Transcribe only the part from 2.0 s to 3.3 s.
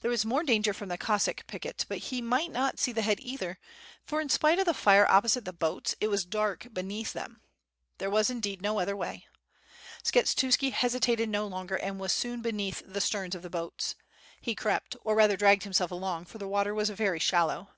might not see the head